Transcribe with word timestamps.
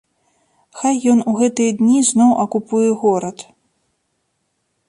Хай 0.79 0.95
ён 1.11 1.19
у 1.31 1.35
гэтыя 1.41 1.75
дні 1.81 1.99
зноў 2.13 2.31
акупуе 2.47 2.89
горад. 3.05 3.37